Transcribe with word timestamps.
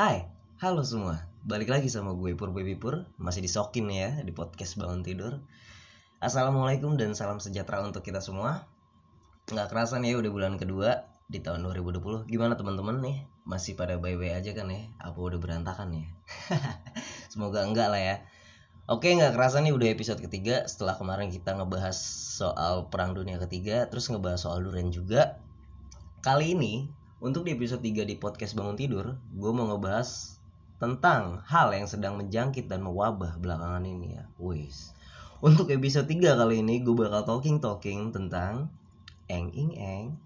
Hai, 0.00 0.24
halo 0.64 0.80
semua. 0.80 1.28
Balik 1.44 1.68
lagi 1.68 1.92
sama 1.92 2.16
gue 2.16 2.32
Pur 2.32 2.56
Baby 2.56 2.72
Pur, 2.72 3.04
masih 3.20 3.44
disokin 3.44 3.84
ya 3.92 4.24
di 4.24 4.32
podcast 4.32 4.80
bangun 4.80 5.04
tidur. 5.04 5.44
Assalamualaikum 6.24 6.96
dan 6.96 7.12
salam 7.12 7.36
sejahtera 7.36 7.84
untuk 7.84 8.00
kita 8.00 8.24
semua. 8.24 8.64
Nggak 9.52 9.68
kerasa 9.68 10.00
nih 10.00 10.16
ya 10.16 10.24
udah 10.24 10.32
bulan 10.32 10.56
kedua 10.56 11.04
di 11.28 11.44
tahun 11.44 11.68
2020. 11.68 12.32
Gimana 12.32 12.56
teman-teman 12.56 13.04
nih? 13.04 13.28
Masih 13.44 13.76
pada 13.76 14.00
bye-bye 14.00 14.40
aja 14.40 14.56
kan 14.56 14.72
ya? 14.72 14.88
Apa 15.04 15.20
udah 15.20 15.36
berantakan 15.36 15.92
ya? 15.92 16.08
Semoga 17.36 17.68
enggak 17.68 17.92
lah 17.92 18.00
ya. 18.00 18.16
Oke 18.88 19.12
nggak 19.12 19.36
kerasa 19.36 19.60
nih 19.60 19.76
udah 19.76 19.92
episode 19.92 20.24
ketiga 20.24 20.64
setelah 20.64 20.96
kemarin 20.96 21.28
kita 21.28 21.52
ngebahas 21.52 22.00
soal 22.40 22.88
perang 22.88 23.12
dunia 23.12 23.36
ketiga 23.36 23.84
terus 23.92 24.08
ngebahas 24.08 24.48
soal 24.48 24.64
durian 24.64 24.88
juga 24.88 25.36
Kali 26.24 26.56
ini 26.56 26.99
untuk 27.20 27.44
di 27.44 27.52
episode 27.52 27.84
3 27.84 28.08
di 28.08 28.16
podcast 28.16 28.56
bangun 28.56 28.80
tidur 28.80 29.20
gue 29.36 29.52
mau 29.52 29.68
ngebahas 29.68 30.40
tentang 30.80 31.44
hal 31.44 31.76
yang 31.76 31.84
sedang 31.84 32.16
menjangkit 32.16 32.64
dan 32.64 32.80
mewabah 32.80 33.36
belakangan 33.36 33.84
ini 33.84 34.16
ya 34.16 34.24
Wis 34.40 34.96
Untuk 35.44 35.68
episode 35.68 36.08
3 36.08 36.40
kali 36.40 36.64
ini 36.64 36.80
gue 36.80 36.96
bakal 36.96 37.28
talking-talking 37.28 38.16
tentang 38.16 38.72
eng 39.28 39.52
ing 39.52 39.76
eng 39.76 40.16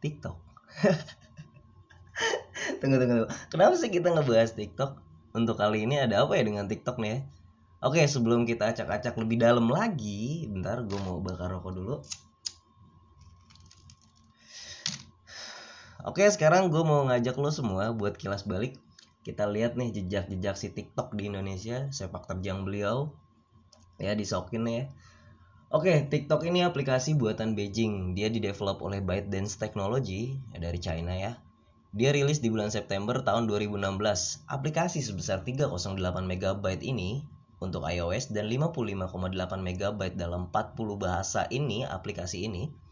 TikTok 0.00 0.40
Tunggu 2.80 2.96
tunggu 2.96 3.14
tunggu 3.24 3.28
Kenapa 3.52 3.76
sih 3.76 3.92
kita 3.92 4.16
ngebahas 4.16 4.56
TikTok? 4.56 4.96
Untuk 5.36 5.60
kali 5.60 5.84
ini 5.84 6.00
ada 6.00 6.24
apa 6.24 6.40
ya 6.40 6.48
dengan 6.48 6.64
TikTok 6.64 6.96
nih 6.96 7.12
ya? 7.12 7.18
Oke, 7.78 8.02
sebelum 8.10 8.42
kita 8.42 8.74
acak-acak 8.74 9.14
lebih 9.22 9.38
dalam 9.38 9.70
lagi, 9.70 10.50
bentar 10.50 10.82
gue 10.82 10.98
mau 10.98 11.22
bakar 11.22 11.46
rokok 11.46 11.72
dulu. 11.78 12.02
Oke, 16.08 16.24
sekarang 16.24 16.72
gue 16.72 16.80
mau 16.80 17.04
ngajak 17.04 17.36
lo 17.36 17.52
semua 17.52 17.92
buat 17.92 18.16
kilas 18.16 18.48
balik. 18.48 18.80
Kita 19.28 19.44
lihat 19.44 19.76
nih 19.76 19.92
jejak-jejak 19.92 20.56
si 20.56 20.72
TikTok 20.72 21.12
di 21.12 21.28
Indonesia, 21.28 21.92
sepak 21.92 22.24
terjang 22.24 22.64
beliau. 22.64 23.12
Ya, 24.00 24.16
disokin 24.16 24.64
ya. 24.64 24.88
Oke, 25.68 26.08
TikTok 26.08 26.48
ini 26.48 26.64
aplikasi 26.64 27.12
buatan 27.12 27.52
Beijing. 27.52 28.16
Dia 28.16 28.32
didevelop 28.32 28.80
oleh 28.80 29.04
ByteDance 29.04 29.60
Technology 29.60 30.40
dari 30.56 30.80
China 30.80 31.12
ya. 31.12 31.36
Dia 31.92 32.16
rilis 32.16 32.40
di 32.40 32.48
bulan 32.48 32.72
September 32.72 33.20
tahun 33.20 33.44
2016. 33.44 34.48
Aplikasi 34.48 35.04
sebesar 35.04 35.44
308 35.44 36.00
MB 36.24 36.64
ini 36.88 37.20
untuk 37.60 37.84
iOS 37.84 38.32
dan 38.32 38.48
55,8 38.48 39.12
MB 39.60 40.16
dalam 40.16 40.48
40 40.48 40.72
bahasa 40.96 41.44
ini 41.52 41.84
aplikasi 41.84 42.48
ini. 42.48 42.87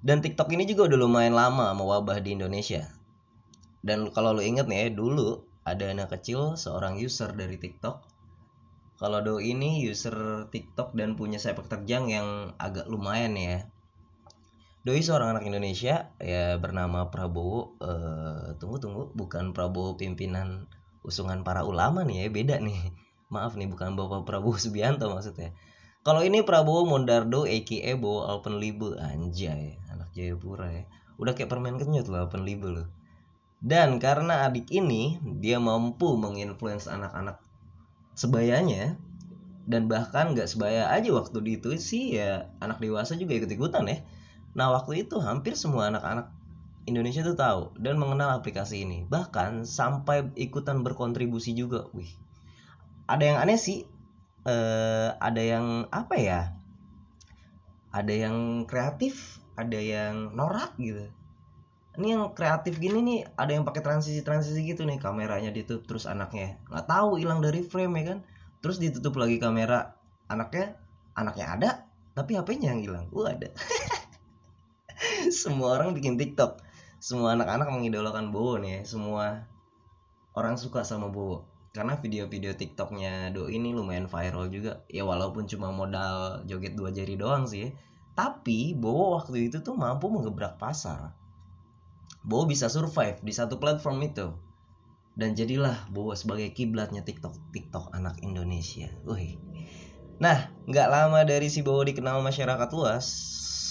Dan 0.00 0.24
TikTok 0.24 0.48
ini 0.56 0.64
juga 0.64 0.88
udah 0.88 0.98
lumayan 0.98 1.36
lama 1.36 1.76
mewabah 1.76 2.24
di 2.24 2.32
Indonesia. 2.32 2.88
Dan 3.84 4.08
kalau 4.12 4.32
lo 4.36 4.40
inget 4.40 4.64
nih 4.64 4.92
dulu 4.92 5.44
ada 5.64 5.92
anak 5.92 6.16
kecil 6.16 6.56
seorang 6.56 6.96
user 6.96 7.36
dari 7.36 7.60
TikTok. 7.60 8.00
Kalau 8.96 9.24
do 9.24 9.40
ini 9.40 9.80
user 9.84 10.48
TikTok 10.48 10.92
dan 10.96 11.16
punya 11.16 11.40
sepak 11.40 11.68
terjang 11.68 12.08
yang 12.08 12.56
agak 12.56 12.88
lumayan 12.88 13.36
ya. 13.36 13.68
Doi 14.84 15.04
seorang 15.04 15.36
anak 15.36 15.44
Indonesia 15.44 16.12
ya 16.16 16.56
bernama 16.56 17.12
Prabowo. 17.12 17.76
Uh, 17.80 18.56
tunggu 18.56 18.80
tunggu, 18.80 19.12
bukan 19.12 19.52
Prabowo 19.52 20.00
pimpinan 20.00 20.68
usungan 21.04 21.44
para 21.44 21.64
ulama 21.64 22.04
nih 22.04 22.24
ya, 22.24 22.26
beda 22.28 22.56
nih 22.60 22.92
maaf 23.32 23.56
nih 23.56 23.68
bukan 23.68 23.96
Bapak 23.96 24.28
Prabowo 24.28 24.56
Subianto 24.64 25.08
maksudnya 25.08 25.52
kalau 26.00 26.24
ini 26.24 26.40
Prabowo 26.40 26.88
Mondardo 26.88 27.44
aka 27.44 27.92
Bowo 28.00 28.24
Alpenlibe 28.24 28.96
anjay 28.96 29.76
Jayapura 30.16 30.68
ya. 30.72 30.84
Udah 31.20 31.36
kayak 31.36 31.52
permen 31.52 31.76
kenyut 31.76 32.08
loh 32.08 32.26
Alpenlibe 32.26 32.68
loh. 32.68 32.88
Dan 33.60 34.00
karena 34.00 34.48
adik 34.48 34.72
ini 34.72 35.20
dia 35.20 35.60
mampu 35.60 36.16
menginfluence 36.16 36.88
anak-anak 36.88 37.36
sebayanya 38.16 38.96
dan 39.68 39.86
bahkan 39.86 40.32
nggak 40.32 40.48
sebaya 40.48 40.88
aja 40.88 41.12
waktu 41.12 41.38
di 41.44 41.52
itu 41.60 41.76
sih 41.76 42.16
ya 42.16 42.48
anak 42.64 42.80
dewasa 42.80 43.16
juga 43.20 43.36
ikut-ikutan 43.36 43.84
ya. 43.84 44.00
Nah 44.56 44.72
waktu 44.72 45.04
itu 45.04 45.20
hampir 45.20 45.54
semua 45.54 45.92
anak-anak 45.92 46.32
Indonesia 46.88 47.20
tuh 47.20 47.36
tahu 47.36 47.62
dan 47.76 48.00
mengenal 48.00 48.40
aplikasi 48.40 48.88
ini. 48.88 49.04
Bahkan 49.04 49.68
sampai 49.68 50.32
ikutan 50.40 50.80
berkontribusi 50.80 51.52
juga. 51.52 51.86
Wih 51.92 52.08
ada 53.10 53.26
yang 53.26 53.38
aneh 53.42 53.58
sih. 53.58 53.82
Uh, 54.40 55.12
ada 55.20 55.42
yang 55.42 55.90
apa 55.92 56.14
ya? 56.16 56.40
Ada 57.90 58.14
yang 58.30 58.64
kreatif 58.70 59.39
ada 59.60 59.78
yang 59.78 60.32
norak 60.32 60.72
gitu. 60.80 61.04
Ini 62.00 62.16
yang 62.16 62.22
kreatif 62.32 62.80
gini 62.80 63.02
nih 63.02 63.18
ada 63.34 63.52
yang 63.52 63.66
pakai 63.66 63.82
transisi 63.82 64.24
transisi 64.24 64.62
gitu 64.64 64.86
nih 64.86 64.96
kameranya 64.96 65.52
ditutup 65.52 65.84
terus 65.84 66.08
anaknya. 66.08 66.56
Nggak 66.70 66.86
tahu 66.86 67.20
hilang 67.20 67.44
dari 67.44 67.60
frame 67.60 67.94
ya 68.00 68.04
kan. 68.14 68.18
Terus 68.64 68.76
ditutup 68.80 69.20
lagi 69.20 69.36
kamera 69.36 69.98
anaknya 70.30 70.78
anaknya 71.18 71.46
ada 71.50 71.70
tapi 72.14 72.38
HP-nya 72.38 72.72
yang 72.72 72.80
hilang. 72.80 73.04
Gua 73.12 73.34
ada 73.34 73.50
semua 75.42 75.76
orang 75.76 75.92
bikin 75.92 76.16
TikTok. 76.16 76.62
Semua 77.00 77.36
anak-anak 77.36 77.72
mengidolakan 77.72 78.28
Bowo 78.32 78.60
nih 78.60 78.80
ya. 78.80 78.80
semua 78.86 79.48
orang 80.38 80.56
suka 80.56 80.86
sama 80.86 81.10
Bowo. 81.10 81.48
Karena 81.70 81.94
video-video 81.98 82.54
TikToknya 82.54 83.30
Do 83.30 83.46
ini 83.46 83.74
lumayan 83.74 84.06
viral 84.06 84.50
juga. 84.50 84.82
Ya 84.86 85.02
walaupun 85.02 85.50
cuma 85.50 85.74
modal 85.74 86.46
joget 86.46 86.78
dua 86.78 86.94
jari 86.94 87.18
doang 87.18 87.50
sih 87.50 87.74
tapi 88.20 88.76
Bowo 88.76 89.16
waktu 89.16 89.48
itu 89.48 89.64
tuh 89.64 89.72
mampu 89.72 90.12
mengebrak 90.12 90.60
pasar 90.60 91.16
Bowo 92.20 92.44
bisa 92.44 92.68
survive 92.68 93.16
di 93.24 93.32
satu 93.32 93.56
platform 93.56 94.04
itu 94.04 94.36
dan 95.16 95.32
jadilah 95.32 95.88
Bowo 95.88 96.12
sebagai 96.12 96.52
kiblatnya 96.52 97.00
TikTok 97.00 97.32
TikTok 97.56 97.96
anak 97.96 98.20
Indonesia 98.20 98.92
Wih. 99.08 99.40
nah 100.20 100.52
nggak 100.68 100.88
lama 100.92 101.24
dari 101.24 101.48
si 101.48 101.64
Bowo 101.64 101.80
dikenal 101.80 102.20
masyarakat 102.20 102.68
luas 102.76 103.08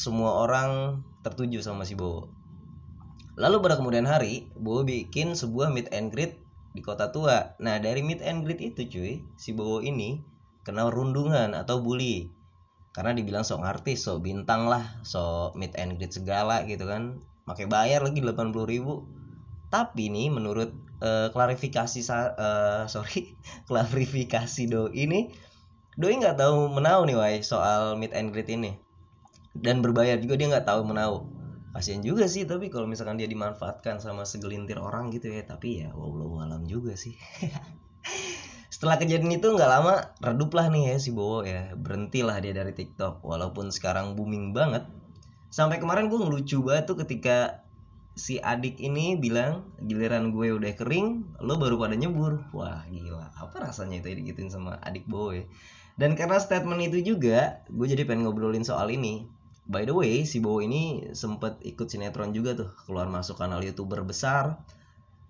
semua 0.02 0.42
orang 0.42 1.06
tertuju 1.22 1.62
sama 1.62 1.86
si 1.86 1.94
Bowo 1.94 2.34
lalu 3.38 3.62
pada 3.62 3.78
kemudian 3.78 4.10
hari 4.10 4.50
Bowo 4.58 4.82
bikin 4.82 5.38
sebuah 5.38 5.70
meet 5.70 5.94
and 5.94 6.10
greet 6.10 6.42
di 6.74 6.82
kota 6.86 7.10
tua. 7.10 7.58
Nah 7.58 7.82
dari 7.82 8.06
meet 8.06 8.22
and 8.22 8.46
greet 8.46 8.62
itu 8.62 8.86
cuy, 8.86 9.14
si 9.38 9.52
Bowo 9.58 9.82
ini 9.82 10.22
kenal 10.62 10.94
rundungan 10.94 11.58
atau 11.58 11.82
bully. 11.82 12.30
Karena 12.90 13.14
dibilang 13.14 13.46
sok 13.46 13.62
artis, 13.62 14.06
sok 14.06 14.26
bintang 14.26 14.66
lah, 14.66 15.02
sok 15.06 15.56
meet 15.56 15.78
and 15.78 15.96
greet 15.98 16.14
segala 16.14 16.66
gitu 16.66 16.90
kan. 16.90 17.22
Pakai 17.46 17.70
bayar 17.70 18.02
lagi 18.06 18.22
80 18.22 18.54
ribu. 18.66 19.06
Tapi 19.70 20.10
nih 20.10 20.34
menurut 20.34 20.74
uh, 21.04 21.28
klarifikasi 21.32 22.00
uh, 22.10 22.86
sorry 22.94 23.36
klarifikasi 23.68 24.64
do 24.70 24.92
ini 24.92 25.32
doi 26.00 26.16
nggak 26.16 26.40
tahu 26.40 26.72
menau 26.72 27.04
nih 27.04 27.16
wai 27.18 27.38
soal 27.44 28.00
meet 28.00 28.16
and 28.16 28.32
greet 28.32 28.48
ini 28.48 28.80
dan 29.52 29.84
berbayar 29.84 30.16
juga 30.22 30.40
dia 30.40 30.48
nggak 30.48 30.68
tahu 30.68 30.88
menau 30.88 31.28
kasian 31.76 32.02
juga 32.02 32.26
sih 32.26 32.48
tapi 32.48 32.72
kalau 32.72 32.88
misalkan 32.88 33.20
dia 33.20 33.28
dimanfaatkan 33.28 34.00
sama 34.00 34.24
segelintir 34.24 34.80
orang 34.80 35.12
gitu 35.12 35.30
ya 35.30 35.44
tapi 35.44 35.84
ya 35.84 35.92
wow 35.94 36.40
alam 36.44 36.66
juga 36.66 36.96
sih 36.96 37.20
setelah 38.70 39.02
kejadian 39.02 39.34
itu 39.34 39.50
nggak 39.50 39.66
lama 39.66 40.14
redup 40.22 40.54
lah 40.54 40.70
nih 40.70 40.94
ya 40.94 40.96
si 41.02 41.10
Bowo 41.10 41.42
ya. 41.42 41.74
Berhentilah 41.74 42.38
dia 42.38 42.54
dari 42.54 42.70
TikTok. 42.70 43.26
Walaupun 43.26 43.74
sekarang 43.74 44.14
booming 44.14 44.54
banget. 44.54 44.86
Sampai 45.50 45.82
kemarin 45.82 46.14
gue 46.14 46.22
ngelucu 46.22 46.62
banget 46.62 46.86
tuh 46.86 46.98
ketika 47.02 47.66
si 48.14 48.38
adik 48.38 48.78
ini 48.78 49.18
bilang 49.18 49.66
giliran 49.82 50.30
gue 50.30 50.54
udah 50.54 50.74
kering 50.78 51.42
lo 51.42 51.58
baru 51.58 51.82
pada 51.82 51.98
nyebur. 51.98 52.46
Wah 52.54 52.86
gila. 52.94 53.34
Apa 53.34 53.58
rasanya 53.74 54.06
itu 54.06 54.14
digituin 54.14 54.54
sama 54.54 54.78
adik 54.86 55.10
Bowo 55.10 55.34
ya? 55.34 55.50
Dan 55.98 56.14
karena 56.14 56.38
statement 56.38 56.80
itu 56.94 57.18
juga 57.18 57.66
gue 57.74 57.86
jadi 57.90 58.06
pengen 58.06 58.30
ngobrolin 58.30 58.62
soal 58.62 58.94
ini. 58.94 59.26
By 59.66 59.90
the 59.90 59.98
way 59.98 60.30
si 60.30 60.38
Bowo 60.38 60.62
ini 60.62 61.10
sempet 61.18 61.58
ikut 61.66 61.90
sinetron 61.90 62.38
juga 62.38 62.54
tuh. 62.54 62.70
Keluar 62.86 63.10
masuk 63.10 63.42
kanal 63.42 63.66
youtuber 63.66 64.06
besar 64.06 64.62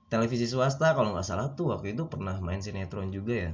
televisi 0.10 0.50
swasta 0.50 0.98
kalau 0.98 1.14
nggak 1.14 1.26
salah 1.26 1.54
tuh 1.54 1.72
waktu 1.72 1.94
itu 1.94 2.10
pernah 2.10 2.36
main 2.42 2.60
sinetron 2.60 3.14
juga 3.14 3.50
ya. 3.50 3.52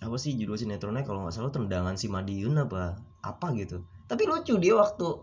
Apa 0.00 0.16
sih 0.16 0.38
judul 0.38 0.54
sinetronnya 0.54 1.02
kalau 1.02 1.26
nggak 1.26 1.34
salah 1.34 1.50
tendangan 1.50 1.98
si 1.98 2.06
Madiun 2.06 2.54
apa 2.62 3.02
apa 3.20 3.46
gitu. 3.58 3.82
Tapi 4.06 4.22
lucu 4.30 4.54
dia 4.62 4.78
waktu 4.78 5.18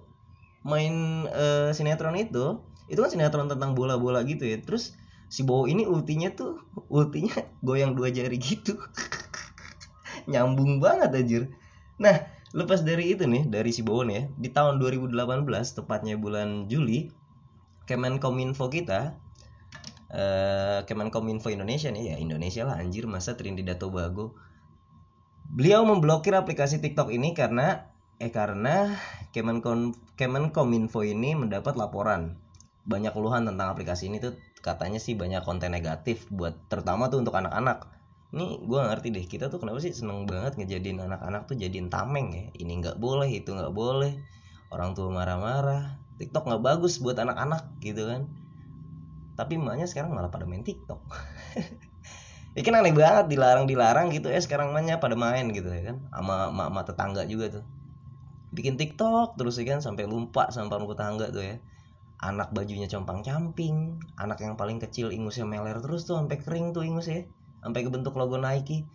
main 0.68 1.26
uh, 1.32 1.72
sinetron 1.72 2.20
itu 2.20 2.60
itu 2.92 3.00
kan 3.00 3.10
sinetron 3.10 3.48
tentang 3.48 3.74
bola-bola 3.74 4.28
gitu 4.28 4.44
ya. 4.44 4.60
Terus 4.60 4.94
si 5.32 5.48
Bowo 5.48 5.66
ini 5.72 5.88
ultinya 5.88 6.30
tuh 6.36 6.60
ultinya 6.92 7.34
goyang 7.66 7.96
dua 7.96 8.12
jari 8.12 8.36
gitu. 8.36 8.76
Nyambung 10.32 10.84
banget 10.84 11.16
anjir. 11.16 11.44
Nah 11.96 12.28
lepas 12.54 12.84
dari 12.84 13.16
itu 13.16 13.24
nih 13.24 13.48
dari 13.48 13.72
si 13.72 13.82
Bowo 13.88 14.04
ya 14.04 14.28
di 14.36 14.52
tahun 14.52 14.84
2018 14.84 15.16
tepatnya 15.80 16.20
bulan 16.20 16.68
Juli 16.68 17.10
Kemenkominfo 17.88 18.68
kita 18.68 19.18
eh, 20.14 20.80
Kemenkominfo 20.86 21.50
Indonesia 21.50 21.90
nih 21.90 22.14
ya 22.14 22.16
Indonesia 22.22 22.64
lah 22.64 22.78
anjir 22.80 23.10
masa 23.10 23.34
Trinidad 23.34 23.82
Tobago 23.82 24.38
beliau 25.54 25.86
memblokir 25.86 26.34
aplikasi 26.34 26.82
TikTok 26.82 27.14
ini 27.14 27.38
karena 27.38 27.94
eh 28.18 28.34
karena 28.34 28.94
Kemenkon 29.34 29.94
Kemenkominfo 30.18 31.02
ini 31.06 31.38
mendapat 31.38 31.78
laporan. 31.78 32.38
Banyak 32.84 33.16
keluhan 33.16 33.48
tentang 33.48 33.72
aplikasi 33.74 34.12
ini 34.12 34.18
tuh 34.20 34.36
katanya 34.60 35.00
sih 35.00 35.14
banyak 35.14 35.46
konten 35.46 35.72
negatif 35.72 36.28
buat 36.34 36.58
terutama 36.68 37.08
tuh 37.10 37.22
untuk 37.22 37.38
anak-anak. 37.38 37.90
Ini 38.34 38.66
gue 38.66 38.80
ngerti 38.82 39.08
deh 39.14 39.26
kita 39.30 39.54
tuh 39.54 39.62
kenapa 39.62 39.78
sih 39.78 39.94
seneng 39.94 40.26
banget 40.26 40.58
ngejadiin 40.58 41.06
anak-anak 41.06 41.46
tuh 41.46 41.56
jadiin 41.58 41.94
tameng 41.94 42.34
ya? 42.34 42.46
Ini 42.58 42.74
nggak 42.82 42.98
boleh 42.98 43.30
itu 43.30 43.54
nggak 43.54 43.74
boleh. 43.74 44.18
Orang 44.74 44.98
tua 44.98 45.14
marah-marah. 45.14 46.02
TikTok 46.18 46.50
nggak 46.50 46.64
bagus 46.66 46.98
buat 47.02 47.18
anak-anak 47.18 47.78
gitu 47.82 48.10
kan 48.10 48.30
tapi 49.34 49.58
emaknya 49.58 49.90
sekarang 49.90 50.14
malah 50.14 50.30
pada 50.30 50.46
main 50.46 50.62
TikTok. 50.62 51.02
Ya 52.54 52.62
kan 52.62 52.78
aneh 52.78 52.94
banget 52.94 53.34
dilarang 53.34 53.66
dilarang 53.66 54.14
gitu 54.14 54.30
ya 54.30 54.38
sekarang 54.38 54.78
emaknya 54.78 55.02
pada 55.02 55.18
main 55.18 55.50
gitu 55.50 55.74
ya 55.74 55.90
kan. 55.90 55.98
Sama 56.14 56.54
emak 56.54 56.86
tetangga 56.86 57.26
juga 57.26 57.50
tuh. 57.50 57.66
Bikin 58.54 58.78
TikTok 58.78 59.42
terus 59.42 59.58
ya 59.58 59.66
kan 59.66 59.82
sampai 59.82 60.06
lupa 60.06 60.54
sama 60.54 60.78
rumah 60.78 60.94
tetangga 60.94 61.34
tuh 61.34 61.42
ya. 61.42 61.58
Anak 62.22 62.54
bajunya 62.54 62.86
compang 62.86 63.26
camping 63.26 63.98
anak 64.22 64.38
yang 64.46 64.54
paling 64.54 64.78
kecil 64.78 65.10
ingusnya 65.10 65.50
meler 65.50 65.82
terus 65.82 66.06
tuh 66.06 66.22
sampai 66.22 66.38
kering 66.38 66.78
tuh 66.78 66.86
ingus 66.86 67.10
ya. 67.10 67.26
Sampai 67.66 67.82
kebentuk 67.90 68.14
logo 68.14 68.38
Nike. 68.38 68.86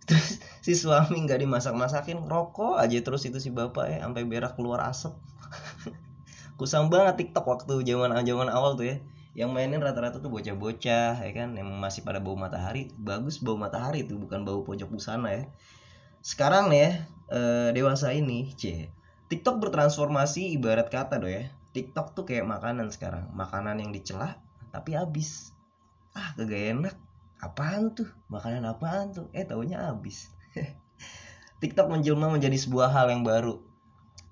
Terus 0.10 0.40
si 0.64 0.72
suami 0.76 1.24
nggak 1.24 1.44
dimasak 1.44 1.76
masakin 1.76 2.24
rokok 2.28 2.80
aja 2.80 2.98
terus 3.04 3.22
itu 3.28 3.36
si 3.36 3.52
bapak 3.52 3.84
ya 3.86 3.98
sampai 4.04 4.28
berak 4.28 4.56
keluar 4.60 4.84
asap. 4.84 5.12
Kusam 6.58 6.92
banget 6.92 7.20
TikTok 7.20 7.46
waktu 7.48 7.80
zaman 7.86 8.12
zaman 8.26 8.48
awal 8.52 8.76
tuh 8.76 8.90
ya 8.90 8.96
yang 9.30 9.54
mainin 9.54 9.78
rata-rata 9.78 10.18
tuh 10.18 10.30
bocah-bocah 10.30 11.22
ya 11.22 11.32
kan? 11.34 11.54
Yang 11.54 11.68
masih 11.78 12.00
pada 12.02 12.18
bau 12.18 12.34
matahari. 12.34 12.90
Bagus 12.98 13.38
bau 13.38 13.54
matahari 13.54 14.02
tuh 14.02 14.18
bukan 14.18 14.42
bau 14.42 14.66
pojok 14.66 14.90
busana 14.90 15.30
ya. 15.30 15.44
Sekarang 16.20 16.68
nih 16.68 16.80
ya 16.82 16.90
eh, 17.30 17.68
dewasa 17.72 18.10
ini 18.10 18.52
c 18.58 18.90
TikTok 19.30 19.62
bertransformasi 19.62 20.58
ibarat 20.58 20.90
kata 20.90 21.22
doh 21.22 21.30
ya. 21.30 21.46
TikTok 21.70 22.18
tuh 22.18 22.26
kayak 22.26 22.50
makanan 22.50 22.90
sekarang. 22.90 23.30
Makanan 23.30 23.78
yang 23.78 23.94
dicela 23.94 24.42
tapi 24.74 24.98
habis. 24.98 25.54
Ah 26.10 26.34
kagak 26.34 26.74
enak. 26.74 26.96
Apaan 27.38 27.94
tuh? 27.94 28.10
Makanan 28.26 28.66
apaan 28.66 29.14
tuh? 29.14 29.30
Eh 29.30 29.46
taunya 29.46 29.86
habis. 29.86 30.34
TikTok 31.62 31.86
menjelma 31.86 32.26
menjadi 32.26 32.58
sebuah 32.58 32.90
hal 32.90 33.14
yang 33.14 33.22
baru 33.22 33.69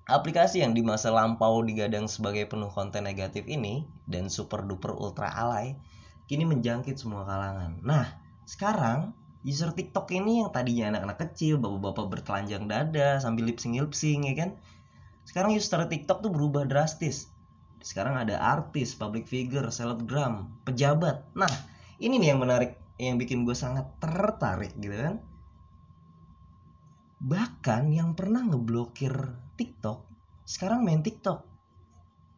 aplikasi 0.09 0.65
yang 0.65 0.73
di 0.73 0.81
masa 0.81 1.13
lampau 1.13 1.61
digadang 1.61 2.09
sebagai 2.09 2.49
penuh 2.49 2.73
konten 2.73 3.05
negatif 3.05 3.45
ini 3.45 3.85
dan 4.09 4.27
super 4.27 4.65
duper 4.65 4.91
ultra 4.97 5.29
alay 5.29 5.77
kini 6.25 6.45
menjangkit 6.49 6.97
semua 6.97 7.25
kalangan. 7.29 7.77
Nah 7.85 8.05
sekarang 8.49 9.13
user 9.45 9.69
TikTok 9.71 10.09
ini 10.13 10.41
yang 10.41 10.49
tadinya 10.49 10.97
anak-anak 10.97 11.17
kecil 11.29 11.61
bapak-bapak 11.61 12.05
bertelanjang 12.19 12.65
dada 12.65 13.21
sambil 13.21 13.45
lip 13.47 13.61
sync 13.61 13.77
lip 13.77 13.93
sync 13.93 14.25
ya 14.25 14.35
kan? 14.35 14.49
Sekarang 15.29 15.53
user 15.53 15.85
TikTok 15.85 16.25
tuh 16.25 16.33
berubah 16.33 16.65
drastis. 16.65 17.29
Sekarang 17.79 18.17
ada 18.17 18.41
artis 18.41 18.97
public 18.97 19.29
figure 19.29 19.69
selebgram 19.69 20.49
pejabat. 20.65 21.29
Nah 21.37 21.53
ini 22.01 22.17
nih 22.17 22.33
yang 22.35 22.41
menarik 22.41 22.81
yang 22.99 23.15
bikin 23.15 23.47
gue 23.47 23.55
sangat 23.55 23.87
tertarik 24.03 24.75
gitu 24.75 24.91
kan 24.91 25.23
bahkan 27.19 27.91
yang 27.91 28.15
pernah 28.15 28.43
ngeblokir 28.47 29.11
TikTok 29.59 30.09
sekarang 30.49 30.81
main 30.81 31.05
TikTok. 31.05 31.45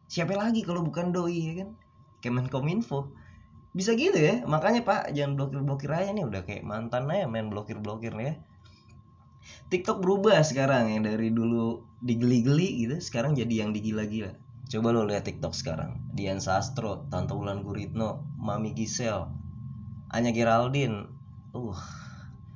Siapa 0.04 0.36
lagi 0.36 0.60
kalau 0.60 0.84
bukan 0.84 1.16
doi 1.16 1.40
ya 1.40 1.52
kan? 1.64 1.72
Kemenkominfo. 2.20 3.08
Bisa 3.72 3.96
gitu 3.96 4.20
ya 4.20 4.44
makanya 4.44 4.84
pak 4.84 5.16
jangan 5.16 5.40
blokir 5.40 5.64
blokir 5.64 5.90
aja 5.96 6.12
nih. 6.12 6.28
Udah 6.28 6.44
kayak 6.44 6.60
mantan 6.60 7.08
aja 7.08 7.24
main 7.24 7.48
blokir 7.48 7.80
blokir 7.80 8.12
ya. 8.20 8.36
TikTok 9.72 10.04
berubah 10.04 10.44
sekarang 10.44 10.92
yang 10.92 11.08
dari 11.08 11.32
dulu 11.32 11.88
digeli-geli 12.04 12.84
gitu 12.84 13.00
sekarang 13.00 13.32
jadi 13.32 13.64
yang 13.64 13.72
digila-gila. 13.72 14.36
Coba 14.68 14.92
lo 14.92 15.08
lihat 15.08 15.24
TikTok 15.24 15.56
sekarang. 15.56 16.04
Dian 16.12 16.44
Sastro 16.44 17.08
Tante 17.08 17.32
Ulan 17.32 17.64
Guritno 17.64 18.28
Mami 18.36 18.76
Gisel 18.76 19.24
Anya 20.12 20.36
Geraldine. 20.36 21.08
Uh 21.56 22.01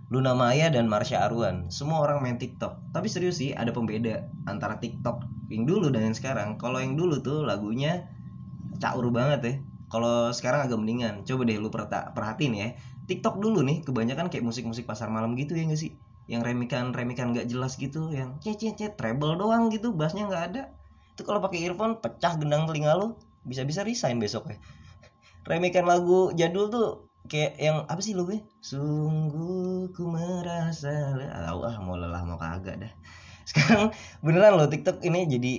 Luna 0.07 0.39
Maya 0.39 0.71
dan 0.71 0.87
Marsha 0.87 1.19
Arwan 1.19 1.67
semua 1.67 1.99
orang 1.99 2.23
main 2.23 2.39
TikTok. 2.39 2.95
Tapi 2.95 3.11
serius 3.11 3.43
sih 3.43 3.51
ada 3.51 3.75
pembeda 3.75 4.31
antara 4.47 4.79
TikTok 4.79 5.27
yang 5.51 5.67
dulu 5.67 5.91
dan 5.91 6.07
yang 6.07 6.15
sekarang. 6.15 6.55
Kalau 6.63 6.79
yang 6.79 6.95
dulu 6.95 7.19
tuh 7.19 7.43
lagunya 7.43 8.07
caur 8.79 9.11
banget 9.11 9.41
ya. 9.43 9.55
Kalau 9.91 10.31
sekarang 10.31 10.71
agak 10.71 10.79
mendingan. 10.79 11.27
Coba 11.27 11.43
deh 11.43 11.59
lu 11.59 11.75
perhatiin 11.75 12.55
ya. 12.55 12.69
TikTok 13.11 13.43
dulu 13.43 13.67
nih 13.67 13.83
kebanyakan 13.83 14.31
kayak 14.31 14.47
musik-musik 14.47 14.87
pasar 14.87 15.11
malam 15.11 15.35
gitu 15.35 15.59
ya 15.59 15.67
gak 15.67 15.79
sih? 15.79 15.95
Yang 16.31 16.55
remikan 16.55 16.95
remikan 16.95 17.35
gak 17.35 17.51
jelas 17.51 17.75
gitu 17.75 18.11
yang 18.11 18.39
cet 18.43 18.99
treble 18.99 19.35
doang 19.35 19.75
gitu 19.75 19.91
bassnya 19.91 20.27
nggak 20.31 20.45
ada. 20.55 20.63
Itu 21.15 21.27
kalau 21.27 21.43
pakai 21.43 21.67
earphone 21.67 21.99
pecah 21.99 22.39
gendang 22.39 22.67
telinga 22.71 22.95
lu 22.95 23.19
bisa 23.43 23.67
bisa 23.67 23.83
resign 23.83 24.23
besok 24.23 24.55
ya. 24.55 24.59
Remikan 25.51 25.87
lagu 25.87 26.35
jadul 26.35 26.71
tuh 26.71 27.06
kayak 27.27 27.59
yang 27.59 27.85
apa 27.87 28.01
sih 28.03 28.15
lu 28.15 28.27
gue 28.27 28.43
sungguh 28.63 29.91
ku 29.93 30.03
merasa 30.11 31.15
ah, 31.31 31.53
ah 31.53 31.77
mau 31.83 31.99
lelah 31.99 32.23
mau 32.23 32.39
kagak 32.39 32.83
dah. 32.83 32.93
Sekarang 33.49 33.95
beneran 34.23 34.59
loh 34.59 34.67
TikTok 34.67 35.03
ini 35.07 35.27
jadi 35.31 35.53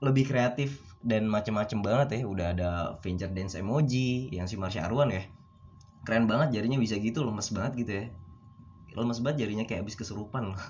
lebih 0.00 0.24
kreatif 0.28 0.80
dan 1.04 1.28
macem-macem 1.28 1.82
banget 1.82 2.20
ya. 2.20 2.20
Udah 2.24 2.46
ada 2.56 2.70
finger 3.00 3.28
dance 3.32 3.58
emoji 3.58 4.32
yang 4.32 4.48
si 4.48 4.60
Marsha 4.60 4.84
Arwan 4.86 5.12
ya. 5.12 5.24
Keren 6.06 6.30
banget 6.30 6.56
jarinya 6.56 6.78
bisa 6.80 6.96
gitu 7.00 7.24
lemes 7.24 7.50
banget 7.52 7.72
gitu 7.80 7.92
ya. 7.92 8.06
Lemes 8.96 9.20
banget 9.20 9.44
jarinya 9.44 9.64
kayak 9.68 9.84
habis 9.84 9.96
kesurupan 9.98 10.54
loh. 10.54 10.62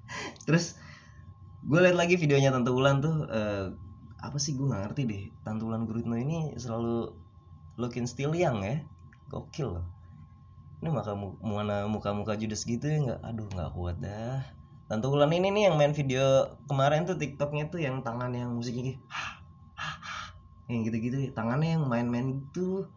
Terus 0.46 0.78
gue 1.64 1.78
liat 1.80 1.96
lagi 1.96 2.16
videonya 2.16 2.52
Tante 2.52 2.74
Ulan 2.74 3.00
tuh 3.00 3.24
uh, 3.30 3.72
apa 4.20 4.36
sih 4.40 4.56
gue 4.56 4.66
nggak 4.66 4.82
ngerti 4.90 5.02
deh. 5.06 5.22
Tante 5.46 5.62
Ulan 5.62 5.86
Guritno 5.86 6.18
ini 6.18 6.54
selalu 6.58 7.14
looking 7.78 8.06
still 8.06 8.34
young 8.34 8.62
ya 8.62 8.78
gokil 9.28 9.80
loh 9.80 9.86
ini 10.84 10.92
muka 10.92 11.12
muka 11.16 11.76
muka 11.88 12.10
muka 12.12 12.32
judes 12.36 12.68
gitu 12.68 12.84
ya 12.84 12.98
nggak 13.00 13.20
aduh 13.24 13.48
nggak 13.48 13.70
kuat 13.72 13.96
dah 14.00 14.44
Tante 14.84 15.08
Ulan 15.08 15.32
ini 15.32 15.48
nih 15.48 15.72
yang 15.72 15.80
main 15.80 15.96
video 15.96 16.52
kemarin 16.68 17.08
tuh 17.08 17.16
TikToknya 17.16 17.72
tuh 17.72 17.80
yang 17.80 18.04
tangan 18.04 18.36
yang 18.36 18.52
musiknya 18.52 18.92
gitu 18.92 19.00
yang 20.72 20.80
gitu-gitu 20.84 21.16
tangannya 21.32 21.80
yang 21.80 21.84
main-main 21.88 22.36
gitu 22.36 22.88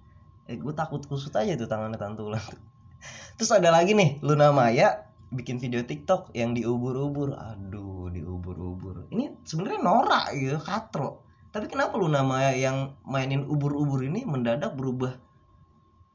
eh 0.47 0.59
gue 0.59 0.73
takut 0.75 0.99
kusut 1.07 1.31
aja 1.35 1.55
tuh 1.55 1.67
tangannya 1.67 1.95
Tante 1.95 2.23
Ulan 2.23 2.43
Terus 3.37 3.53
ada 3.53 3.69
lagi 3.69 3.93
nih 3.93 4.17
Luna 4.25 4.49
Maya 4.49 5.07
bikin 5.29 5.61
video 5.61 5.85
TikTok 5.85 6.33
yang 6.33 6.57
diubur-ubur. 6.57 7.37
Aduh, 7.37 8.09
diubur-ubur. 8.09 9.11
Ini 9.13 9.45
sebenarnya 9.45 9.79
norak 9.85 10.25
gitu, 10.33 10.57
katro. 10.57 11.21
Tapi 11.53 11.69
kenapa 11.69 12.01
Luna 12.01 12.25
Maya 12.25 12.57
yang 12.57 12.97
mainin 13.05 13.45
ubur-ubur 13.45 14.01
ini 14.01 14.25
mendadak 14.25 14.73
berubah 14.73 15.21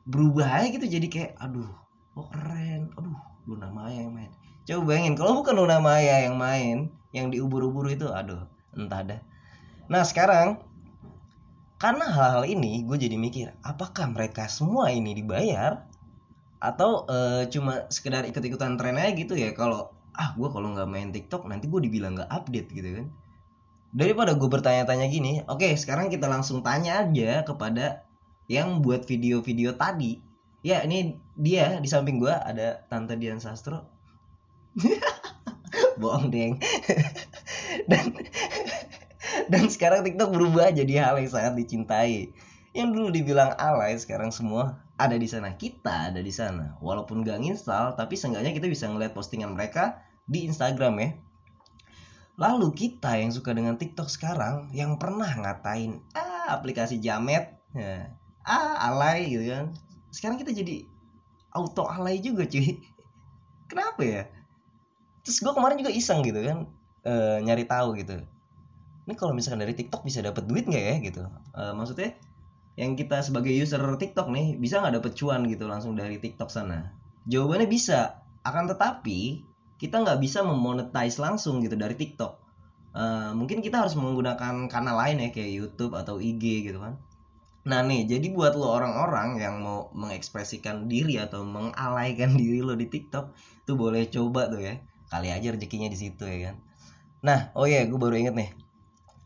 berubah 0.09 0.63
aja 0.63 0.69
gitu 0.75 0.87
jadi 0.87 1.07
kayak 1.09 1.33
aduh, 1.39 1.71
oh 2.19 2.27
keren. 2.31 2.91
Aduh, 2.99 3.19
Luna 3.47 3.69
Maya 3.71 4.03
yang 4.06 4.15
main. 4.15 4.31
Coba 4.63 4.94
bayangin 4.94 5.15
kalau 5.19 5.43
bukan 5.43 5.55
Luna 5.59 5.79
Maya 5.82 6.27
yang 6.27 6.39
main, 6.39 6.91
yang 7.11 7.31
diubur-ubur 7.31 7.91
itu 7.91 8.11
aduh, 8.11 8.47
entah 8.75 9.03
dah. 9.03 9.21
Nah, 9.91 10.03
sekarang 10.06 10.63
karena 11.82 12.06
hal-hal 12.06 12.47
ini 12.47 12.87
gue 12.87 12.94
jadi 12.94 13.19
mikir, 13.19 13.59
apakah 13.67 14.06
mereka 14.06 14.47
semua 14.47 14.94
ini 14.94 15.19
dibayar 15.19 15.82
atau 16.63 17.11
uh, 17.11 17.43
cuma 17.51 17.91
sekedar 17.91 18.23
ikut-ikutan 18.23 18.79
tren 18.79 18.94
aja 18.94 19.11
gitu 19.19 19.35
ya 19.35 19.51
kalau 19.51 19.91
ah 20.15 20.31
gue 20.39 20.47
kalau 20.47 20.71
nggak 20.71 20.87
main 20.87 21.11
TikTok 21.11 21.51
nanti 21.51 21.67
gue 21.67 21.82
dibilang 21.82 22.15
nggak 22.15 22.31
update 22.31 22.71
gitu 22.71 23.03
kan 23.03 23.06
daripada 23.91 24.39
gue 24.39 24.47
bertanya-tanya 24.47 25.06
gini 25.11 25.43
oke 25.51 25.59
okay, 25.59 25.75
sekarang 25.75 26.06
kita 26.06 26.31
langsung 26.31 26.63
tanya 26.63 27.03
aja 27.03 27.43
kepada 27.43 28.06
yang 28.51 28.82
buat 28.82 29.06
video-video 29.06 29.75
tadi. 29.79 30.19
Ya 30.63 30.82
ini 30.87 31.19
dia 31.34 31.82
di 31.82 31.89
samping 31.91 32.22
gue 32.22 32.31
ada 32.31 32.87
tante 32.87 33.19
Dian 33.19 33.43
Sastro. 33.43 33.87
Bohong 36.01 36.31
deng. 36.31 36.58
Dan 37.91 38.15
dan 39.49 39.65
sekarang 39.69 40.05
TikTok 40.05 40.32
berubah 40.32 40.70
jadi 40.70 41.08
hal 41.08 41.19
yang 41.19 41.31
sangat 41.32 41.56
dicintai. 41.56 42.31
Yang 42.72 42.89
dulu 42.94 43.08
dibilang 43.13 43.53
alay 43.56 43.96
sekarang 43.96 44.32
semua 44.32 44.84
ada 44.96 45.17
di 45.17 45.29
sana. 45.29 45.56
Kita 45.56 46.13
ada 46.13 46.20
di 46.20 46.32
sana. 46.32 46.77
Walaupun 46.81 47.25
gak 47.25 47.41
nginstal 47.41 47.96
tapi 47.96 48.17
seenggaknya 48.17 48.53
kita 48.53 48.69
bisa 48.69 48.89
ngeliat 48.89 49.17
postingan 49.17 49.56
mereka 49.56 50.05
di 50.29 50.46
Instagram 50.49 50.94
ya. 51.01 51.11
Lalu 52.41 52.72
kita 52.72 53.20
yang 53.20 53.29
suka 53.29 53.53
dengan 53.53 53.77
TikTok 53.77 54.08
sekarang 54.08 54.72
yang 54.72 54.96
pernah 54.96 55.29
ngatain 55.29 56.01
ah 56.17 56.56
aplikasi 56.56 57.01
jamet. 57.01 57.61
Ya, 57.72 58.13
ah 58.46 58.91
alay 58.93 59.31
gitu 59.31 59.44
kan 59.51 59.72
sekarang 60.13 60.37
kita 60.41 60.53
jadi 60.53 60.87
auto 61.55 61.87
alay 61.87 62.19
juga 62.19 62.46
cuy 62.46 62.79
kenapa 63.70 64.03
ya 64.03 64.22
terus 65.22 65.39
gue 65.39 65.53
kemarin 65.55 65.79
juga 65.79 65.93
iseng 65.94 66.20
gitu 66.27 66.41
kan 66.43 66.58
e, 67.06 67.13
nyari 67.46 67.65
tahu 67.65 67.94
gitu 67.99 68.20
ini 69.03 69.15
kalau 69.19 69.34
misalkan 69.34 69.63
dari 69.63 69.75
TikTok 69.75 70.03
bisa 70.06 70.22
dapat 70.22 70.46
duit 70.46 70.67
nggak 70.67 70.84
ya 70.84 70.94
gitu 71.03 71.22
e, 71.55 71.63
maksudnya 71.75 72.19
yang 72.72 72.96
kita 72.96 73.20
sebagai 73.20 73.53
user 73.53 73.81
TikTok 73.84 74.32
nih 74.32 74.56
bisa 74.56 74.81
nggak 74.81 75.03
dapet 75.03 75.13
cuan 75.20 75.44
gitu 75.44 75.69
langsung 75.69 75.93
dari 75.93 76.17
TikTok 76.17 76.49
sana? 76.49 76.96
Jawabannya 77.29 77.69
bisa, 77.69 78.25
akan 78.49 78.72
tetapi 78.72 79.44
kita 79.77 80.01
nggak 80.01 80.19
bisa 80.22 80.41
memonetize 80.41 81.20
langsung 81.20 81.61
gitu 81.61 81.77
dari 81.77 81.93
TikTok. 81.99 82.41
Uh, 82.93 83.32
mungkin 83.37 83.65
kita 83.65 83.81
harus 83.84 83.96
menggunakan 83.96 84.69
kanal 84.69 84.96
lain 85.01 85.20
ya 85.20 85.29
kayak 85.32 85.53
YouTube 85.53 85.93
atau 85.96 86.17
IG 86.20 86.72
gitu 86.72 86.81
kan. 86.81 86.96
Nah 87.63 87.79
nih, 87.87 88.11
jadi 88.11 88.27
buat 88.35 88.59
lo 88.59 88.75
orang-orang 88.75 89.39
yang 89.39 89.63
mau 89.63 89.87
mengekspresikan 89.95 90.91
diri 90.91 91.23
atau 91.23 91.47
mengalaikan 91.47 92.35
diri 92.41 92.59
lo 92.59 92.75
di 92.75 92.91
TikTok, 92.91 93.31
tuh 93.63 93.77
boleh 93.79 94.11
coba 94.11 94.51
tuh 94.51 94.59
ya. 94.59 94.75
Kali 95.07 95.29
aja 95.31 95.55
rezekinya 95.55 95.87
di 95.87 95.99
situ 95.99 96.25
ya 96.27 96.51
kan. 96.51 96.57
Nah, 97.23 97.55
oh 97.55 97.69
iya, 97.71 97.87
gue 97.87 97.95
baru 97.95 98.19
inget 98.19 98.35
nih. 98.35 98.51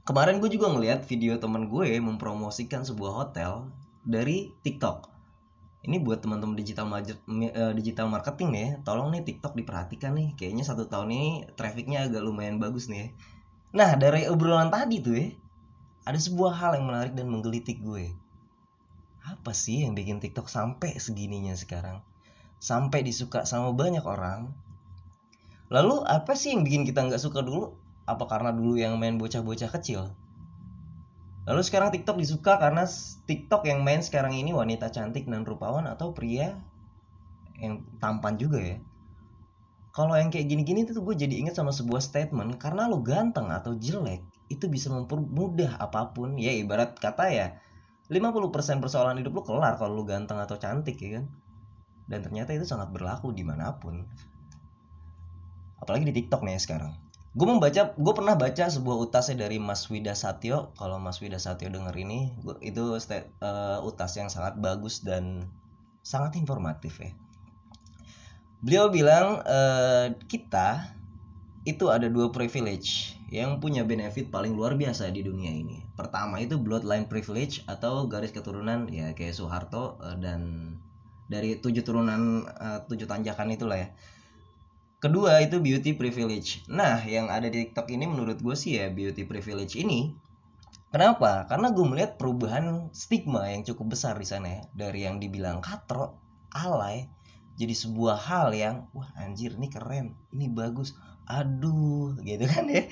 Kemarin 0.05 0.39
gue 0.39 0.53
juga 0.53 0.69
ngeliat 0.69 1.09
video 1.09 1.41
temen 1.41 1.67
gue 1.73 1.97
mempromosikan 1.97 2.85
sebuah 2.85 3.25
hotel 3.25 3.73
dari 4.05 4.53
TikTok. 4.61 5.17
Ini 5.87 6.03
buat 6.03 6.21
teman-teman 6.21 6.59
digital 6.59 6.91
eh, 6.93 7.73
digital 7.73 8.11
marketing 8.11 8.49
nih, 8.53 8.63
ya. 8.63 8.71
tolong 8.83 9.15
nih 9.15 9.23
TikTok 9.25 9.57
diperhatikan 9.57 10.13
nih. 10.13 10.37
Kayaknya 10.37 10.65
satu 10.67 10.91
tahun 10.91 11.09
ini 11.15 11.31
trafficnya 11.57 12.05
agak 12.05 12.21
lumayan 12.21 12.61
bagus 12.61 12.91
nih. 12.93 13.01
Ya. 13.01 13.09
Nah, 13.73 13.91
dari 13.97 14.29
obrolan 14.29 14.69
tadi 14.69 15.01
tuh 15.01 15.15
ya, 15.15 15.27
ada 16.05 16.19
sebuah 16.19 16.53
hal 16.53 16.71
yang 16.79 16.87
menarik 16.91 17.15
dan 17.17 17.31
menggelitik 17.31 17.81
gue 17.81 18.26
apa 19.27 19.51
sih 19.51 19.83
yang 19.83 19.99
bikin 19.99 20.23
TikTok 20.23 20.47
sampai 20.47 21.03
segininya 21.03 21.59
sekarang? 21.59 21.99
Sampai 22.63 23.03
disuka 23.03 23.43
sama 23.43 23.75
banyak 23.75 24.07
orang? 24.07 24.55
Lalu 25.67 26.07
apa 26.07 26.39
sih 26.39 26.55
yang 26.55 26.63
bikin 26.63 26.87
kita 26.87 27.03
nggak 27.11 27.19
suka 27.19 27.43
dulu? 27.43 27.75
Apa 28.07 28.31
karena 28.31 28.55
dulu 28.55 28.79
yang 28.79 28.95
main 29.03 29.19
bocah-bocah 29.19 29.67
kecil? 29.75 30.15
Lalu 31.47 31.63
sekarang 31.67 31.91
TikTok 31.91 32.23
disuka 32.23 32.59
karena 32.59 32.87
TikTok 33.27 33.67
yang 33.67 33.83
main 33.83 33.99
sekarang 33.99 34.35
ini 34.35 34.55
wanita 34.55 34.95
cantik 34.95 35.27
dan 35.27 35.43
rupawan 35.43 35.91
atau 35.91 36.15
pria 36.15 36.55
yang 37.59 37.83
tampan 37.99 38.39
juga 38.39 38.63
ya? 38.63 38.79
Kalau 39.91 40.15
yang 40.15 40.31
kayak 40.31 40.47
gini-gini 40.47 40.87
tuh 40.87 41.03
gue 41.03 41.19
jadi 41.19 41.35
inget 41.35 41.59
sama 41.59 41.75
sebuah 41.75 41.99
statement 42.05 42.63
karena 42.63 42.87
lo 42.87 43.03
ganteng 43.03 43.51
atau 43.51 43.75
jelek 43.75 44.23
itu 44.47 44.71
bisa 44.71 44.87
mempermudah 44.95 45.83
apa 45.83 46.15
pun. 46.15 46.39
Ya 46.39 46.55
ibarat 46.55 46.95
kata 46.95 47.27
ya 47.33 47.59
50% 48.07 48.79
persoalan 48.79 49.19
hidup 49.19 49.35
lu 49.35 49.43
kelar 49.43 49.75
kalau 49.83 49.99
lu 49.99 50.05
ganteng 50.07 50.39
atau 50.39 50.55
cantik 50.59 50.95
ya 51.03 51.19
kan? 51.19 51.25
Dan 52.07 52.23
ternyata 52.23 52.55
itu 52.55 52.63
sangat 52.63 52.95
berlaku 52.95 53.35
di 53.35 53.43
mana 53.43 53.75
pun. 53.83 54.07
Apalagi 55.83 56.07
di 56.07 56.15
TikTok 56.23 56.47
nih 56.47 56.63
sekarang. 56.63 56.95
Gue 57.37 57.47
membaca 57.51 57.93
gue 57.93 58.15
pernah 58.17 58.39
baca 58.39 58.65
sebuah 58.71 58.97
utasnya 59.11 59.45
dari 59.45 59.59
Mas 59.59 59.91
Wida 59.91 60.15
Satyo. 60.15 60.71
Kalau 60.79 61.03
Mas 61.03 61.19
Wida 61.19 61.37
Satyo 61.37 61.69
denger 61.69 61.93
ini 61.99 62.33
gua, 62.41 62.57
itu 62.63 62.95
uh, 62.95 63.79
utas 63.83 64.15
yang 64.17 64.31
sangat 64.31 64.57
bagus 64.57 65.03
dan 65.03 65.51
sangat 66.07 66.39
informatif 66.39 67.03
ya. 67.03 67.11
Beliau 68.63 68.89
bilang 68.89 69.43
uh, 69.43 70.15
kita 70.31 70.95
itu 71.67 71.91
ada 71.91 72.07
dua 72.07 72.31
privilege 72.31 73.16
yang 73.27 73.59
punya 73.59 73.83
benefit 73.83 74.31
paling 74.31 74.55
luar 74.55 74.79
biasa 74.79 75.11
di 75.11 75.27
dunia 75.27 75.51
ini. 75.51 75.83
Pertama 75.99 76.39
itu 76.39 76.63
bloodline 76.63 77.11
privilege 77.11 77.67
atau 77.67 78.07
garis 78.07 78.31
keturunan 78.31 78.87
ya 78.87 79.19
kayak 79.19 79.35
Soeharto 79.35 79.99
eh, 79.99 80.17
dan 80.23 80.41
dari 81.27 81.59
tujuh 81.59 81.83
turunan 81.83 82.47
uh, 82.47 82.87
tujuh 82.87 83.11
tanjakan 83.11 83.51
itulah 83.51 83.83
ya. 83.83 83.89
Kedua 85.03 85.43
itu 85.43 85.59
beauty 85.59 85.99
privilege. 85.99 86.63
Nah 86.71 87.03
yang 87.03 87.27
ada 87.35 87.51
di 87.51 87.67
TikTok 87.67 87.91
ini 87.91 88.07
menurut 88.07 88.39
gue 88.39 88.55
sih 88.55 88.79
ya 88.79 88.87
beauty 88.95 89.27
privilege 89.27 89.75
ini. 89.75 90.15
Kenapa? 90.95 91.51
Karena 91.51 91.75
gue 91.75 91.83
melihat 91.83 92.15
perubahan 92.15 92.95
stigma 92.95 93.51
yang 93.51 93.67
cukup 93.67 93.99
besar 93.99 94.15
di 94.15 94.25
sana 94.25 94.47
ya. 94.47 94.63
Dari 94.87 95.03
yang 95.03 95.19
dibilang 95.19 95.59
katro, 95.59 96.15
alay, 96.55 97.11
jadi 97.59 97.75
sebuah 97.75 98.17
hal 98.23 98.55
yang 98.55 98.87
wah 98.95 99.11
anjir 99.19 99.59
ini 99.59 99.67
keren, 99.67 100.15
ini 100.31 100.47
bagus 100.47 100.95
aduh 101.27 102.15
gitu 102.23 102.47
kan 102.47 102.71
ya. 102.71 102.87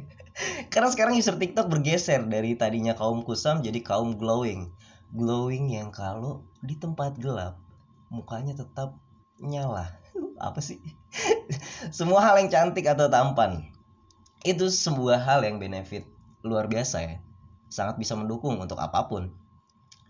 Karena 0.72 0.88
sekarang 0.88 1.16
user 1.16 1.36
TikTok 1.36 1.68
bergeser 1.68 2.24
dari 2.24 2.56
tadinya 2.56 2.96
kaum 2.96 3.24
kusam 3.24 3.60
jadi 3.60 3.80
kaum 3.84 4.16
glowing. 4.16 4.72
Glowing 5.12 5.72
yang 5.72 5.92
kalau 5.92 6.48
di 6.64 6.76
tempat 6.80 7.20
gelap 7.20 7.60
mukanya 8.08 8.56
tetap 8.56 8.96
nyala. 9.40 9.88
Apa 10.40 10.60
sih? 10.60 10.80
Semua 11.96 12.24
hal 12.24 12.40
yang 12.44 12.48
cantik 12.52 12.88
atau 12.88 13.08
tampan. 13.08 13.72
Itu 14.44 14.68
sebuah 14.68 15.20
hal 15.20 15.44
yang 15.44 15.60
benefit 15.60 16.08
luar 16.44 16.68
biasa 16.68 16.96
ya. 17.04 17.16
Sangat 17.72 17.96
bisa 17.96 18.12
mendukung 18.18 18.58
untuk 18.60 18.76
apa 18.82 19.06
pun. 19.08 19.32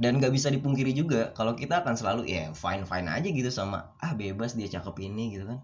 Dan 0.01 0.19
gak 0.19 0.35
bisa 0.35 0.51
dipungkiri 0.51 0.97
juga 0.97 1.31
kalau 1.37 1.55
kita 1.55 1.85
akan 1.85 1.95
selalu 1.95 2.27
ya 2.27 2.51
fine 2.57 2.83
fine 2.83 3.07
aja 3.07 3.29
gitu 3.29 3.53
sama 3.53 3.93
ah 4.03 4.17
bebas 4.17 4.57
dia 4.59 4.67
cakep 4.67 4.99
ini 5.05 5.37
gitu 5.37 5.47
kan 5.47 5.63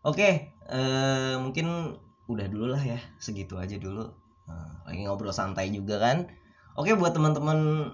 Oke, 0.00 0.56
uh, 0.64 1.36
mungkin 1.36 1.92
udah 2.24 2.46
dulu 2.48 2.72
lah 2.72 2.80
ya, 2.80 2.96
segitu 3.20 3.60
aja 3.60 3.76
dulu. 3.76 4.08
Uh, 4.48 4.72
lagi 4.88 5.04
ngobrol 5.04 5.28
santai 5.28 5.68
juga 5.68 6.00
kan. 6.00 6.24
Oke, 6.72 6.96
buat 6.96 7.12
teman-teman 7.12 7.92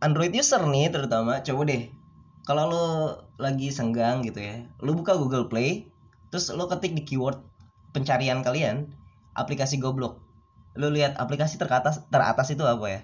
Android 0.00 0.32
user 0.32 0.64
nih 0.64 0.88
terutama, 0.88 1.44
coba 1.44 1.62
deh. 1.68 1.92
Kalau 2.48 2.72
lo 2.72 2.86
lagi 3.36 3.68
senggang 3.68 4.24
gitu 4.24 4.40
ya, 4.40 4.64
lo 4.80 4.96
buka 4.96 5.12
Google 5.14 5.52
Play, 5.52 5.92
terus 6.32 6.48
lo 6.56 6.72
ketik 6.72 6.96
di 6.96 7.04
keyword 7.04 7.38
pencarian 7.92 8.40
kalian, 8.40 8.88
aplikasi 9.36 9.76
goblok. 9.76 10.24
Lo 10.72 10.88
lihat 10.88 11.20
aplikasi 11.20 11.60
teratas 11.60 12.00
teratas 12.08 12.48
itu 12.48 12.64
apa 12.64 12.86
ya? 12.88 13.00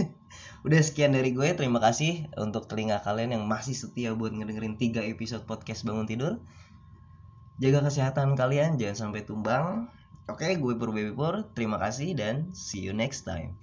Udah 0.66 0.80
sekian 0.80 1.12
dari 1.12 1.36
gue, 1.36 1.52
terima 1.52 1.84
kasih 1.84 2.32
untuk 2.40 2.64
telinga 2.64 3.04
kalian 3.04 3.36
yang 3.36 3.44
masih 3.44 3.76
setia 3.76 4.16
buat 4.16 4.32
ngedengerin 4.32 4.80
3 4.80 5.12
episode 5.12 5.44
podcast 5.44 5.84
bangun 5.84 6.08
tidur 6.08 6.40
jaga 7.60 7.86
kesehatan 7.86 8.34
kalian 8.34 8.80
jangan 8.80 9.12
sampai 9.12 9.22
tumbang. 9.22 9.86
Oke 10.26 10.56
gue 10.56 10.72
Pur 10.74 10.90
Baby 10.90 11.12
Pur. 11.12 11.46
Terima 11.54 11.76
kasih 11.76 12.16
dan 12.16 12.50
see 12.56 12.80
you 12.82 12.96
next 12.96 13.28
time 13.28 13.54